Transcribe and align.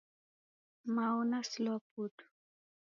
Mao 0.95 1.19
nasilwa 1.29 1.77
putu. 1.91 2.25